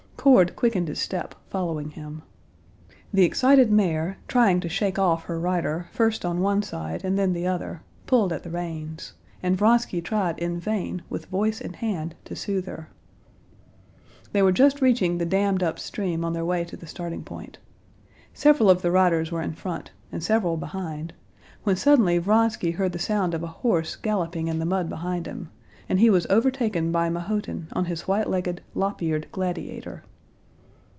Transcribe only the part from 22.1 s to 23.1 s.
Vronsky heard the